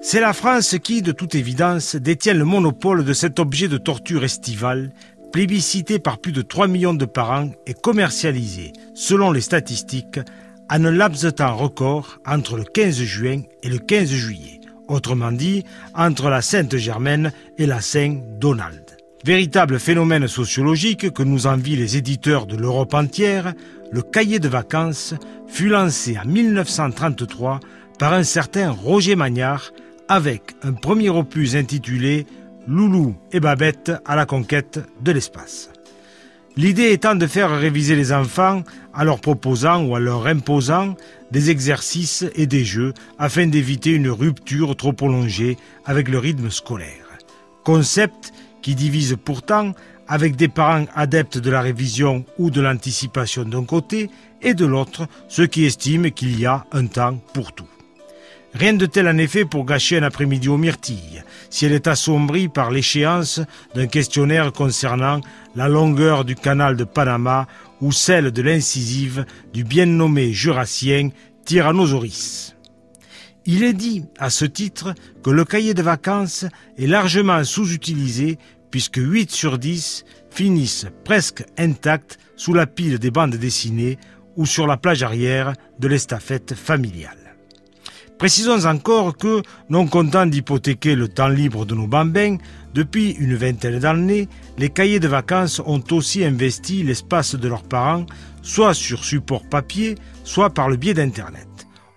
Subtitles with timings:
[0.00, 4.22] C'est la France qui, de toute évidence, détient le monopole de cet objet de torture
[4.22, 4.92] estivale,
[5.32, 10.20] plébiscité par plus de 3 millions de parents et commercialisé, selon les statistiques,
[10.70, 15.32] en un laps de temps record entre le 15 juin et le 15 juillet, autrement
[15.32, 15.64] dit,
[15.94, 18.84] entre la Sainte-Germaine et la Saint-Donald.
[19.24, 23.52] Véritable phénomène sociologique que nous envient les éditeurs de l'Europe entière,
[23.90, 25.14] le cahier de vacances
[25.48, 27.58] fut lancé en 1933
[27.98, 29.72] par un certain Roger Magnard
[30.08, 32.26] avec un premier opus intitulé
[32.66, 35.70] Loulou et Babette à la conquête de l'espace.
[36.56, 40.96] L'idée étant de faire réviser les enfants en leur proposant ou en leur imposant
[41.30, 47.06] des exercices et des jeux afin d'éviter une rupture trop prolongée avec le rythme scolaire.
[47.62, 49.72] Concept qui divise pourtant
[50.08, 54.10] avec des parents adeptes de la révision ou de l'anticipation d'un côté
[54.42, 57.68] et de l'autre ceux qui estiment qu'il y a un temps pour tout.
[58.54, 62.48] Rien de tel en effet pour gâcher un après-midi aux myrtilles, si elle est assombrie
[62.48, 63.40] par l'échéance
[63.74, 65.20] d'un questionnaire concernant
[65.54, 67.46] la longueur du canal de Panama
[67.80, 71.10] ou celle de l'incisive du bien nommé jurassien
[71.44, 72.56] Tyrannosaurus.
[73.44, 76.44] Il est dit, à ce titre, que le cahier de vacances
[76.76, 78.38] est largement sous-utilisé
[78.70, 83.98] puisque 8 sur 10 finissent presque intacts sous la pile des bandes dessinées
[84.36, 87.27] ou sur la plage arrière de l'estafette familiale.
[88.18, 92.36] Précisons encore que, non content d'hypothéquer le temps libre de nos bambins,
[92.74, 98.06] depuis une vingtaine d'années, les cahiers de vacances ont aussi investi l'espace de leurs parents,
[98.42, 99.94] soit sur support papier,
[100.24, 101.46] soit par le biais d'Internet.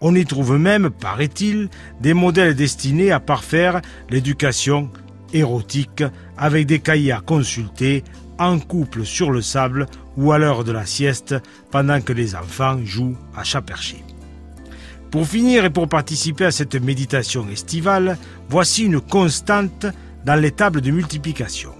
[0.00, 1.68] On y trouve même, paraît-il,
[2.00, 4.90] des modèles destinés à parfaire l'éducation
[5.32, 6.02] érotique
[6.36, 8.02] avec des cahiers à consulter
[8.40, 11.36] en couple sur le sable ou à l'heure de la sieste
[11.70, 14.04] pendant que les enfants jouent à chat perché.
[15.10, 18.18] Pour finir et pour participer à cette méditation estivale,
[18.50, 19.86] voici une constante
[20.26, 21.70] dans les tables de multiplication.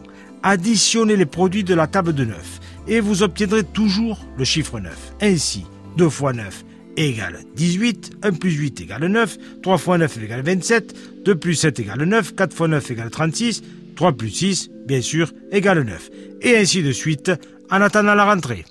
[0.43, 5.15] Additionnez les produits de la table de 9 et vous obtiendrez toujours le chiffre 9.
[5.21, 5.67] Ainsi,
[5.99, 6.65] 2 x 9
[6.97, 11.81] égale 18, 1 plus 8 égale 9, 3 x 9 égale 27, 2 plus 7
[11.81, 13.63] égale 9, 4 x 9 égale 36,
[13.95, 16.11] 3 plus 6, bien sûr, égale 9.
[16.43, 17.31] Et ainsi de suite,
[17.71, 18.65] en attendant la rentrée.